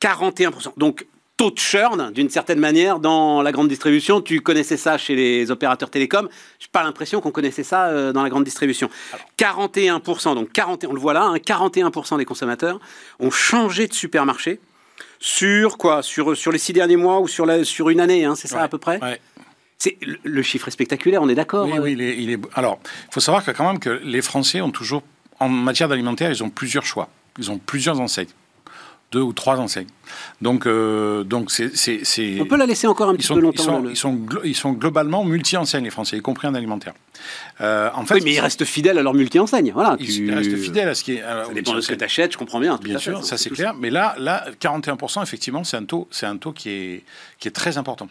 [0.00, 0.72] 41%.
[0.76, 1.06] Donc,
[1.38, 4.20] taux de churn, d'une certaine manière, dans la grande distribution.
[4.20, 6.28] Tu connaissais ça chez les opérateurs télécoms.
[6.58, 8.88] Je n'ai pas l'impression qu'on connaissait ça dans la grande distribution.
[9.38, 12.78] 41%, donc 40, on le voit là, hein, 41% des consommateurs
[13.20, 14.60] ont changé de supermarché
[15.26, 16.04] sur quoi?
[16.04, 18.62] Sur, sur les six derniers mois ou sur, la, sur une année, hein, c'est ça
[18.62, 19.00] à peu près?
[19.76, 21.80] C'est le, chiffre est spectaculaire, on est d'accord Oui, hein.
[21.82, 25.02] oui il est, Alors, il faut savoir que quand même que les Français ont toujours,
[25.40, 27.08] en matière d'alimentaire, ils ont plusieurs choix,
[27.38, 28.28] ils ont plusieurs enseignes
[29.12, 29.86] deux ou trois enseignes.
[30.40, 31.70] Donc, euh, donc c'est,
[32.40, 33.82] On peut la laisser encore un petit peu longtemps.
[33.88, 36.94] Ils sont, ils sont, globalement multi-enseignes, les Français, y compris en alimentaire.
[37.60, 39.72] Euh, en fait, oui, mais ils restent fidèles à leur multi-enseigne.
[39.72, 41.22] Voilà, ils, restent fidèles à ce qui est.
[41.22, 42.78] ça dépend de ce que tu achètes, je comprends bien.
[42.82, 43.74] Bien sûr, ça c'est clair.
[43.74, 47.04] Mais là, là, 41%, effectivement, c'est un taux, c'est un taux qui est,
[47.38, 48.08] qui est très important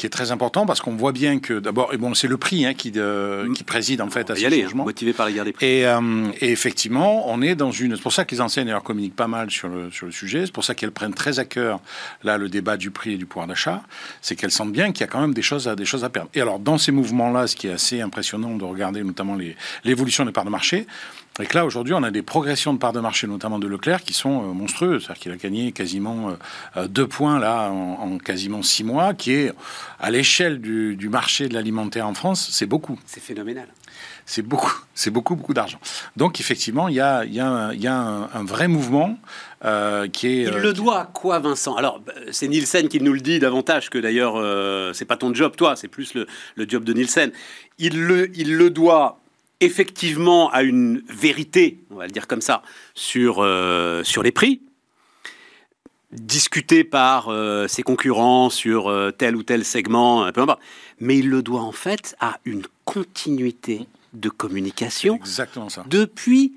[0.00, 2.64] qui est très important parce qu'on voit bien que d'abord, et bon, c'est le prix
[2.64, 3.52] hein, qui, mm.
[3.52, 5.66] qui préside en fait à ce aller, hein, motivé par la guerre des prix.
[5.66, 6.00] Et, euh,
[6.40, 7.96] et, effectivement, on est dans une.
[7.96, 10.46] C'est pour ça que les enseignes communiquent pas mal sur le, sur le sujet.
[10.46, 11.80] C'est pour ça qu'elles prennent très à cœur
[12.22, 13.82] là le débat du prix et du pouvoir d'achat.
[14.22, 16.08] C'est qu'elles sentent bien qu'il y a quand même des choses à des choses à
[16.08, 16.30] perdre.
[16.32, 19.36] Et alors dans ces mouvements-là, ce qui est assez impressionnant de regarder notamment
[19.84, 20.86] l'évolution des parts de marché,
[21.40, 24.02] Et que là, aujourd'hui, on a des progressions de parts de marché, notamment de Leclerc,
[24.02, 25.04] qui sont euh, monstrueuses.
[25.04, 26.34] C'est-à-dire qu'il a gagné quasiment euh,
[26.76, 29.52] euh, deux points là en, quasiment six mois, qui est
[30.00, 32.98] à l'échelle du, marché de l'alimentaire en France, c'est beaucoup.
[33.06, 33.68] C'est phénoménal.
[34.26, 35.78] C'est beaucoup, c'est beaucoup, beaucoup d'argent.
[36.16, 39.18] Donc effectivement, il y a, y a, un, vrai mouvement
[40.12, 40.42] qui est.
[40.42, 41.74] Il le doit à quoi, Vincent?
[41.76, 44.34] Alors c'est Nielsen qui nous le dit davantage que d'ailleurs
[44.94, 47.32] c'est pas ton job, toi, c'est plus le, le, job de Nielsen.
[47.78, 49.19] Il le, il le doit
[49.60, 52.62] effectivement à une vérité, on va le dire comme ça,
[52.94, 54.62] sur, euh, sur les prix,
[56.12, 60.60] discuté par euh, ses concurrents sur euh, tel ou tel segment, peu importe.
[60.98, 65.84] Mais il le doit en fait à une continuité de communication Exactement ça.
[65.88, 66.54] depuis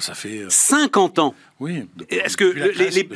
[0.00, 1.36] ça fait 50 ans.
[1.60, 1.84] Oui.
[2.08, 3.08] Est-ce que les, les,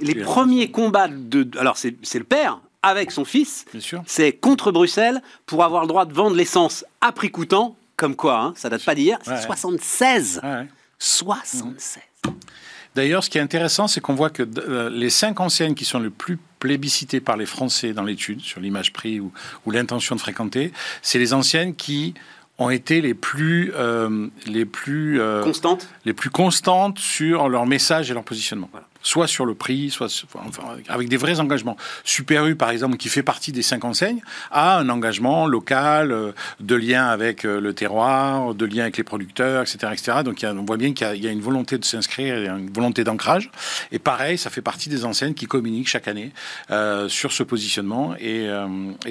[0.00, 1.48] les premiers combats de...
[1.58, 3.64] Alors c'est le père avec son fils,
[4.06, 8.40] c'est contre Bruxelles pour avoir le droit de vendre l'essence à prix coûtant comme quoi,
[8.40, 10.40] hein, ça date pas d'hier, c'est 76.
[10.98, 12.00] 76.
[12.94, 16.00] D'ailleurs, ce qui est intéressant, c'est qu'on voit que euh, les cinq enseignes qui sont
[16.00, 19.30] les plus plébiscitées par les Français dans l'étude, sur l'image prix ou,
[19.70, 22.14] l'intention de fréquenter, c'est les enseignes qui
[22.58, 28.10] ont été les plus, euh, les plus euh, constantes, les plus constantes sur leur message
[28.10, 28.70] et leur positionnement
[29.02, 30.08] soit sur le prix, soit
[30.88, 31.76] avec des vrais engagements.
[32.04, 36.32] Super U, par exemple, qui fait partie des cinq enseignes, a un engagement local, euh,
[36.60, 39.92] de lien avec euh, le terroir, de lien avec les producteurs, etc.
[39.92, 40.18] etc.
[40.24, 43.50] Donc on voit bien qu'il y, a une volonté de s'inscrire, une volonté d'ancrage.
[43.92, 46.32] Et pareil, ça fait partie des enseignes qui communiquent chaque année
[46.70, 48.14] euh, sur ce positionnement.
[48.18, 48.48] Et,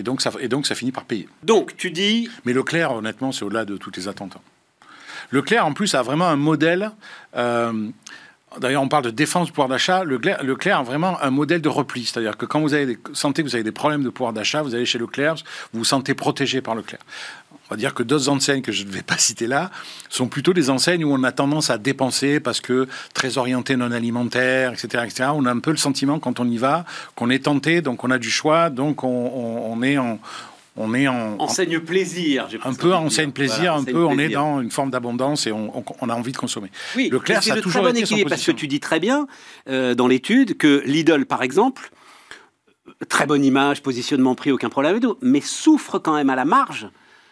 [0.03, 1.27] donc ça, et donc ça finit par payer.
[1.43, 2.29] Donc tu dis...
[2.45, 4.37] Mais Leclerc, honnêtement, c'est au-delà de toutes les attentes.
[5.31, 6.91] Leclerc, en plus, a vraiment un modèle...
[8.57, 10.03] D'ailleurs, on parle de défense du pouvoir d'achat.
[10.03, 12.05] Leclerc, Leclerc a vraiment un modèle de repli.
[12.05, 14.73] C'est-à-dire que quand vous avez sentez que vous avez des problèmes de pouvoir d'achat, vous
[14.73, 15.35] allez chez Leclerc,
[15.71, 17.01] vous vous sentez protégé par Leclerc.
[17.69, 19.69] On va dire que d'autres enseignes que je ne vais pas citer là
[20.09, 23.91] sont plutôt des enseignes où on a tendance à dépenser parce que très orienté non
[23.91, 25.29] alimentaire, etc., etc.
[25.35, 26.85] On a un peu le sentiment quand on y va
[27.15, 30.19] qu'on est tenté, donc on a du choix, donc on est en,
[30.79, 32.47] on est en enseigne plaisir.
[32.63, 36.13] Un peu enseigne plaisir, un peu on est dans une forme d'abondance et on, a
[36.13, 36.71] envie de consommer.
[36.95, 39.27] Oui, le clair, ça a toujours très bon équilibre parce que tu dis très bien
[39.67, 41.91] euh, dans l'étude que Lidl, par exemple,
[43.09, 46.45] très bonne image, positionnement prix, aucun problème et tout, mais souffre quand même à la
[46.45, 46.87] marge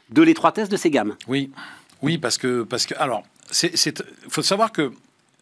[0.09, 1.15] de l'étroitesse de ses gammes.
[1.27, 1.49] Oui,
[2.01, 4.91] oui, parce que parce que alors, c'est faut savoir que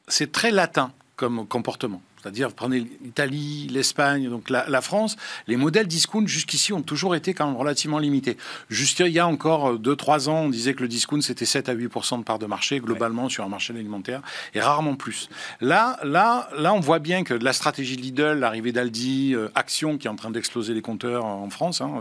[0.07, 2.03] c'est très latin comme comportement.
[2.25, 7.45] C'est-à-dire, prenez l'Italie, l'Espagne, donc la, France, les modèles discount jusqu'ici ont toujours été quand
[7.45, 8.35] même relativement limités.
[8.67, 12.17] Jusqu'il y a encore 2-3 ans, on disait que le discount c'était 7 à 8%
[12.17, 14.23] de part de marché globalement sur un marché alimentaire
[14.55, 15.29] et rarement plus.
[15.61, 19.99] Là, là, là, on voit bien que la stratégie de Lidl, l'arrivée d'Aldi, euh, Action
[19.99, 21.99] qui est en train d'exploser les compteurs en France, hein,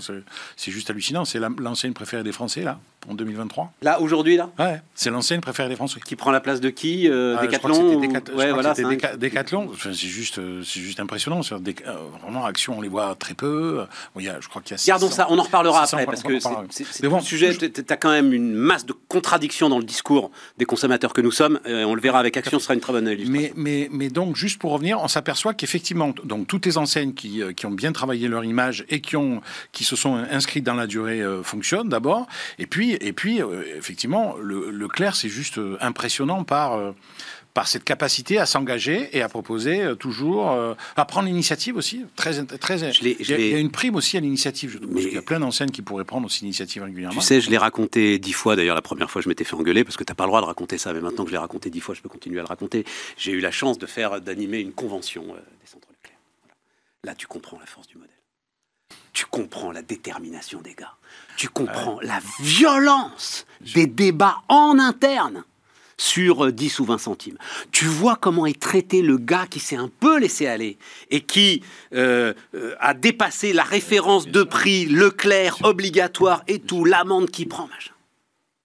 [0.57, 1.27] c'est juste hallucinant.
[1.27, 3.73] C'est l'enseigne préférée des Français là en 2023.
[3.83, 6.01] Là, aujourd'hui, là Ouais, c'est l'ancienne préférée des Français.
[6.05, 8.01] Qui prend la place de qui euh, Decathlon
[8.35, 9.71] Ouais, voilà, Decathlon.
[9.81, 11.41] C'est juste, euh, c'est juste impressionnant.
[11.61, 13.85] Des, euh, vraiment, Action, on les voit très peu.
[14.19, 16.23] il y a, je crois qu'il y a Gardons ça, on en reparlera après, parce
[16.23, 16.39] que
[16.71, 17.57] c'est bon sujet.
[17.57, 21.31] Tu as quand même une masse de contradictions dans le discours des consommateurs que nous
[21.31, 21.61] sommes.
[21.67, 23.55] on le verra avec Action, ce sera une très bonne illustration.
[23.57, 27.71] Mais, donc, juste pour revenir, on s'aperçoit qu'effectivement, donc toutes les enseignes qui, qui, ont
[27.71, 29.41] bien travaillé leur image et qui, ont,
[29.73, 32.27] qui se sont inscrites dans la durée fonctionnent d'abord.
[32.59, 36.93] Et puis, et puis, euh, effectivement, le, Leclerc, c'est juste euh, impressionnant par euh,
[37.55, 40.51] par cette capacité à s'engager et à proposer toujours,
[40.97, 42.05] à prendre l'initiative aussi.
[42.17, 45.01] Très, très, il, y a, une prime aussi à l'initiative, je trouve.
[45.01, 47.21] il y a plein d'enseignes qui pourraient prendre aussi l'initiative régulièrement.
[47.21, 48.57] Tu sais, je l'ai raconté dix fois.
[48.57, 50.41] D'ailleurs, la première fois, je m'étais fait engueuler parce que tu n'as pas le droit
[50.41, 50.93] de raconter ça.
[50.93, 52.85] Mais maintenant que je l'ai raconté dix fois, je peux continuer à le raconter.
[53.17, 56.19] J'ai eu la chance de faire, d'animer une convention des centres Leclerc.
[57.05, 58.11] Là, tu comprends la force du modèle
[59.15, 60.97] tu comprends la détermination des gars.
[61.37, 65.45] Tu comprends la violence des débats en interne
[66.05, 67.39] sur 10 euh, ou 20 centimes.
[67.73, 70.79] Tu vois comment est traité le gars qui s'est un peu laissé aller
[71.11, 71.63] et qui
[71.95, 77.67] euh, euh, a dépassé la référence de prix, Leclerc, obligatoire et tout, l'amende qui prend,
[77.69, 77.93] machin.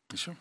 [0.09, 0.33] Bien sûr.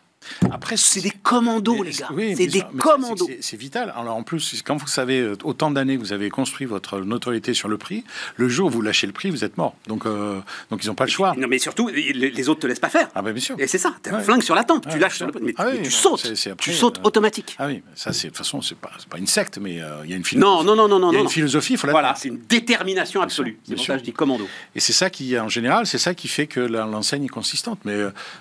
[0.51, 2.09] Après, c'est des commandos, les gars.
[2.35, 3.29] c'est des commandos.
[3.41, 3.93] C'est vital.
[3.95, 7.53] Alors, en plus, quand vous savez euh, autant d'années que vous avez construit votre notoriété
[7.53, 8.03] sur le prix,
[8.35, 9.75] le jour où vous lâchez le prix, vous êtes mort.
[9.87, 11.33] Donc, euh, donc ils n'ont pas le choix.
[11.37, 13.09] Non, mais surtout, les autres te laissent pas faire.
[13.15, 13.55] Ah, ben, bien sûr.
[13.59, 13.95] Et c'est ça.
[14.01, 14.87] T'as un flingue sur la tempe.
[14.89, 16.33] tu lâches sur le mais, ah tu sautes.
[16.57, 17.55] tu sautes euh, automatique.
[17.59, 20.13] Ah oui, ça, c'est de toute façon, c'est pas, pas une secte, mais il y
[20.13, 20.37] a une philosophie.
[20.37, 21.11] Non, non, non, non, non.
[21.11, 23.59] Il y a une philosophie, il faut la Voilà, c'est une détermination absolue.
[23.63, 24.47] C'est pour ça que je dis commando.
[24.75, 27.79] Et c'est ça qui, en général, c'est ça qui fait que l'enseigne est consistante.
[27.85, 27.97] Mais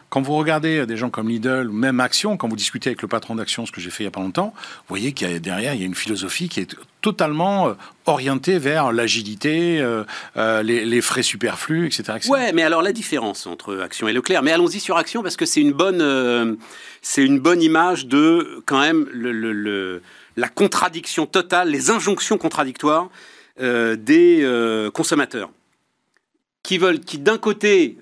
[0.08, 3.08] quand vous regardez des gens comme Lidl Total, même Action, quand vous discutez avec le
[3.08, 5.34] patron d'Action, ce que j'ai fait il n'y a pas longtemps, vous voyez qu'il y
[5.34, 7.74] a derrière, il y a une philosophie qui est totalement euh,
[8.06, 10.04] orientée vers l'agilité, euh,
[10.36, 14.42] euh, les, frais superflus, etc., etc., Ouais, mais alors la différence entre Action et Leclerc,
[14.42, 16.58] mais allons-y sur Action parce que c'est une bonne,
[17.02, 20.02] c'est une bonne image de quand même le,
[20.36, 23.10] la contradiction totale, les injonctions contradictoires
[23.60, 25.50] des consommateurs
[26.62, 27.96] qui veulent, qui d'un côté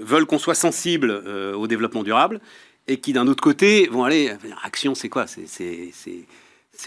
[0.00, 2.40] veulent qu'on soit sensible euh, au développement durable
[2.86, 4.32] et qui, d'un autre côté, vont aller.
[4.62, 5.26] Action, c'est quoi?
[5.26, 5.92] C'est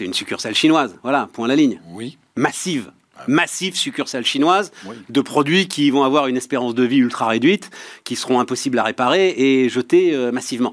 [0.04, 0.96] une succursale chinoise.
[1.02, 1.80] Voilà, point à la ligne.
[1.90, 2.18] Oui.
[2.36, 2.90] Massive.
[3.28, 4.72] Massive succursale chinoise
[5.08, 7.70] de produits qui vont avoir une espérance de vie ultra réduite,
[8.04, 10.72] qui seront impossibles à réparer et jetés euh, massivement.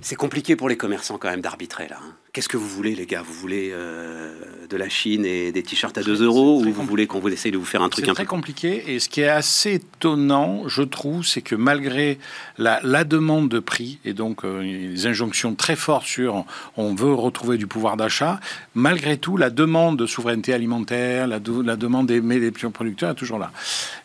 [0.00, 1.98] C'est compliqué pour les commerçants quand même d'arbitrer là.
[2.02, 2.14] Hein.
[2.34, 3.20] Qu'est-ce que vous voulez, les gars?
[3.20, 4.32] Vous voulez euh,
[4.70, 7.52] de la Chine et des t-shirts à 2 euros ou vous voulez qu'on vous essaye
[7.52, 8.90] de vous faire un truc un peu très compliqué.
[8.90, 12.18] Et ce qui est assez étonnant, je trouve, c'est que malgré
[12.56, 16.46] la, demande de prix et donc euh, les injonctions très fortes sur
[16.78, 18.40] on veut retrouver du pouvoir d'achat,
[18.74, 23.40] malgré tout, la demande de souveraineté alimentaire, la, la demande d'aimer les producteurs est toujours
[23.40, 23.50] là.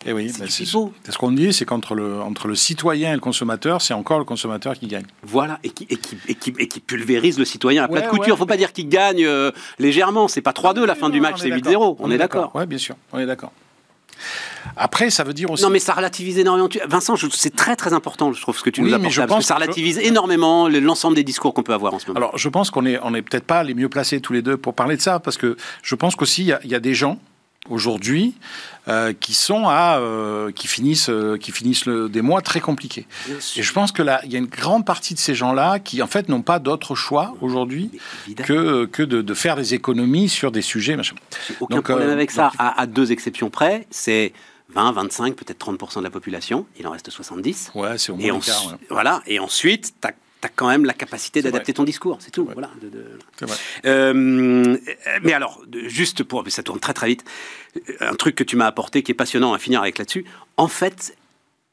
[0.04, 3.20] Et oui, c'est ben, ce qu'on dit, c'est qu'entre le, entre le citoyen et le
[3.20, 5.06] consommateur, c'est encore le consommateur qui gagne.
[5.22, 6.18] Voilà, et qui, et qui,
[6.58, 9.50] et qui, pulvérise le citoyen à plat de ne faut pas dire qu'il gagne euh,
[9.78, 10.28] légèrement.
[10.28, 11.96] C'est pas 3-2 la fin du match, c'est 8-0.
[11.98, 12.52] On, est d'accord.
[12.54, 12.96] Oui, bien sûr.
[13.12, 13.52] On est d'accord.
[14.76, 15.62] Après, ça veut dire aussi.
[15.62, 16.68] Non, mais ça relativise énormément.
[16.86, 19.54] Vincent, c'est très très important, je trouve, ce que tu nous as parce que ça
[19.54, 22.18] relativise énormément l'ensemble des discours qu'on peut avoir en ce moment.
[22.18, 24.56] Alors, je pense qu'on est, on est peut-être pas les mieux placés tous les deux
[24.56, 27.18] pour parler de ça, parce que je pense qu'aussi, il y, a des gens
[27.70, 28.34] aujourd'hui
[28.88, 33.06] euh, qui sont à euh, qui finissent euh, qui finissent le, des mois très compliqués.
[33.56, 36.00] Et je pense que là, il y a une grande partie de ces gens-là qui
[36.02, 37.90] en fait n'ont pas d'autre choix aujourd'hui
[38.44, 40.96] que que de, de, faire des économies sur des sujets.
[40.96, 41.16] Machin.
[41.60, 43.86] Aucun problème avec ça, à, à, deux exceptions près.
[43.90, 44.32] C'est
[44.74, 46.66] 20, 25, peut-être 30% de la population.
[46.78, 47.72] Il en reste 70.
[47.74, 49.22] Ouais, c'est au moins quart, Voilà.
[49.26, 50.08] Et ensuite, tu
[50.40, 52.48] tu as quand même la capacité d'adapter ton discours, c'est tout.
[52.52, 52.70] Voilà.
[53.84, 54.76] Euh,
[55.22, 57.24] mais alors, juste pour, ça tourne très très vite,
[58.00, 60.24] un truc que tu m'as apporté qui est passionnant à finir avec là-dessus.
[60.56, 61.16] En fait,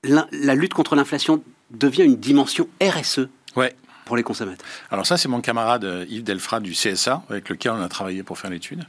[0.04, 3.28] la, lutte contre l'inflation devient une dimension RSE.
[3.56, 3.76] Ouais.
[4.06, 4.68] Pour les consommateurs.
[4.92, 8.22] Alors ça, c'est mon camarade euh, Yves Delfrat du CSA, avec lequel on a travaillé
[8.22, 8.84] pour faire l'étude,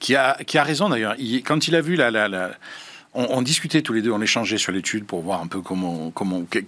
[0.00, 1.16] qui a, qui a raison d'ailleurs.
[1.46, 2.50] Quand il a vu la, la, la
[3.12, 6.12] on, discutait tous les deux, on échangeait sur l'étude pour voir un peu comment,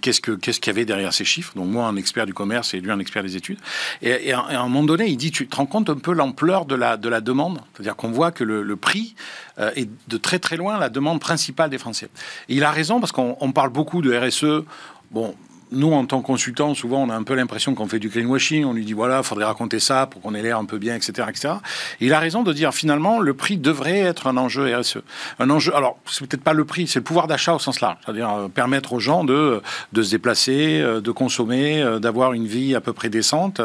[0.01, 1.53] qu'est-ce que, qu'est-ce qu'il y avait derrière ces chiffres.
[1.55, 3.59] Donc moi, un expert du commerce et lui, un expert des études.
[4.01, 6.75] Et, à, un moment donné, il dit, tu te rends compte un peu l'ampleur de
[6.75, 9.15] la, de la demande, c'est-à-dire qu'on voit que le, prix
[9.59, 12.09] euh, est de très très loin la demande principale des Français.
[12.49, 14.65] Et il a raison parce qu'on parle beaucoup de RSE.
[15.11, 15.35] Bon,
[15.73, 18.65] nous, en tant que consultants, souvent, on a un peu l'impression qu'on fait du greenwashing.
[18.65, 20.95] On lui dit, voilà, il faudrait raconter ça pour qu'on ait l'air un peu bien,
[20.95, 21.55] etc., etc.
[21.99, 24.99] il a raison de dire, finalement, le prix devrait être un enjeu RSE.
[25.39, 27.97] Un enjeu, alors, c'est peut-être pas le prix, c'est le pouvoir d'achat au sens large.
[28.05, 32.47] C'est-à-dire euh, permettre aux gens de, de se déplacer, euh, de consommer, euh, d'avoir une
[32.47, 33.59] vie à peu près décente.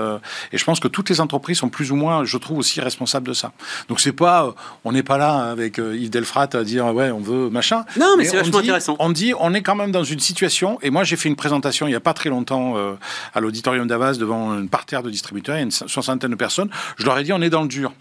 [0.53, 3.29] et je pense que toutes les entreprises sont plus ou moins, je trouve, aussi responsables
[3.29, 3.53] de ça.
[3.89, 7.51] Donc, c'est pas, on n'est pas là avec Yves Delfrat à dire, ouais, on veut
[7.51, 7.85] machin.
[7.99, 8.97] Non, mais, c'est vachement intéressant.
[8.99, 11.87] On dit, on est quand même dans une situation, et moi, j'ai fait une présentation
[11.87, 12.95] il y a pas très longtemps euh,
[13.35, 16.71] à l'auditorium d'Avas devant une parterre de distributeurs, il y a une soixantaine de personnes.
[16.97, 17.93] Je leur ai dit on est dans le dur.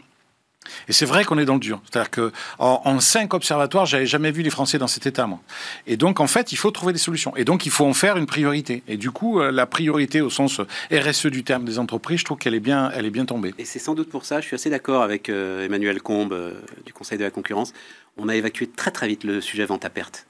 [0.87, 1.81] Et c'est vrai qu'on est dans le dur.
[1.89, 5.39] C'est-à-dire que en, cinq observatoires, j'avais jamais vu les Français dans cet état, moi.
[5.85, 7.35] Et donc, en fait, il faut trouver des solutions.
[7.35, 8.83] Et donc, il faut en faire une priorité.
[8.87, 12.37] Et du coup, euh, la priorité au sens RSE du terme des entreprises, je trouve
[12.37, 13.53] qu'elle est bien, elle est bien tombée.
[13.57, 16.53] Et c'est sans doute pour ça, je suis assez d'accord avec euh, Emmanuel Combe
[16.85, 17.73] du Conseil de la concurrence.
[18.17, 20.25] On a évacué très très vite le sujet vente à perte.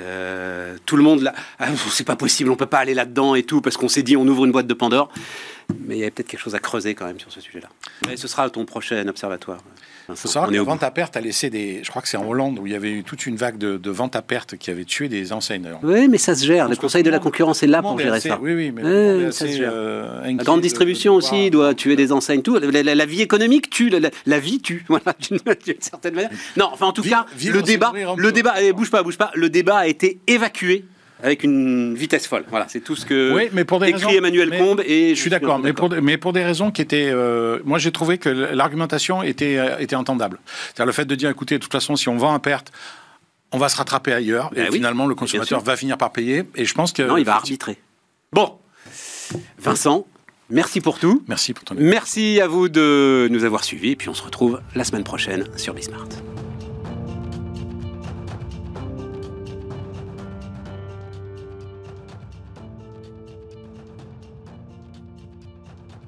[0.00, 3.42] Euh, tout le monde là, ah, c'est pas possible, on peut pas aller là-dedans et
[3.42, 5.10] tout parce qu'on s'est dit on ouvre une boîte de Pandore.
[5.86, 7.68] Mais il y a peut-être quelque chose à creuser quand même sur ce sujet-là.
[8.06, 9.62] Mais ce sera ton prochain observatoire.
[10.14, 11.80] Savoir que la vente à perte a laissé des.
[11.82, 13.76] Je crois que c'est en Hollande où il y avait eu toute une vague de,
[13.76, 15.68] de vente à perte qui avait tué des enseignes.
[15.82, 16.68] Oui, mais ça se gère.
[16.68, 18.38] Le Conseil de la concurrence est là pour gérer ça.
[18.40, 19.70] Oui, oui, mais ça se gère.
[19.72, 22.42] Euh, la grande distribution aussi doit tuer des enseignes.
[22.42, 22.58] Tout.
[22.58, 23.90] La, vie économique tue.
[24.26, 24.84] La, vie tue.
[24.90, 26.30] Voilà, d'une certaine manière.
[26.56, 29.30] Non, enfin, en tout cas, le débat, le débat, allez, bouge pas, bouge pas.
[29.34, 30.84] Le débat a été évacué
[31.22, 32.44] avec une vitesse folle.
[32.50, 34.82] Voilà, c'est tout ce que oui, mais pour des écrit Emmanuel Combe.
[34.86, 37.10] Et je, suis d'accord, mais pour, mais pour des raisons qui étaient.
[37.10, 40.38] Euh, moi, j'ai trouvé que l'argumentation était, euh, était entendable.
[40.46, 42.72] C'est-à-dire le fait de dire, écoutez, de toute façon, si on vend à perte,
[43.52, 44.50] on va se rattraper ailleurs.
[44.54, 46.44] et ben finalement, le consommateur va finir par payer.
[46.56, 47.02] Et je pense que.
[47.02, 47.78] Non, il va arbitrer.
[48.32, 48.58] Bon,
[49.58, 50.06] Vincent.
[50.50, 51.22] Merci pour tout.
[51.28, 51.76] Merci pour ton.
[51.78, 53.90] Merci à vous de nous avoir suivis.
[53.90, 56.08] Et puis on se retrouve la semaine prochaine sur Bismart.